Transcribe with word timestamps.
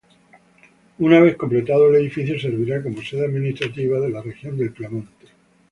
Una 0.97 1.19
vez 1.19 1.35
completado 1.35 1.87
el 1.89 1.97
edificio 2.01 2.39
servirá 2.39 2.81
como 2.81 3.03
sede 3.03 3.25
administrativa 3.25 3.99
de 3.99 4.09
la 4.09 4.23
región 4.23 4.57
del 4.57 4.71
Piamonte. 4.73 5.27